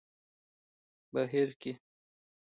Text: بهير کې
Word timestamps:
بهير 1.13 1.49
کې 1.61 1.71